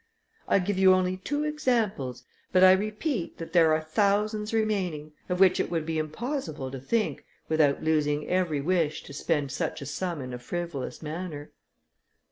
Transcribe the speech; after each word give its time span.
I 0.47 0.57
give 0.57 0.79
you 0.79 0.95
only 0.95 1.17
two 1.17 1.43
examples, 1.43 2.23
but 2.51 2.63
I 2.63 2.71
repeat, 2.71 3.37
that 3.37 3.53
there 3.53 3.71
are 3.71 3.81
thousands 3.83 4.51
remaining, 4.51 5.11
of 5.29 5.39
which 5.39 5.59
it 5.59 5.69
would 5.69 5.85
be 5.85 5.99
impossible 5.99 6.71
to 6.71 6.79
think, 6.79 7.23
without 7.47 7.83
losing 7.83 8.27
every 8.27 8.61
wish 8.61 9.03
to 9.03 9.13
spend 9.13 9.51
such 9.51 9.79
a 9.79 9.85
sum 9.85 10.19
in 10.19 10.33
a 10.33 10.39
frivolous 10.39 11.03
manner." 11.03 11.51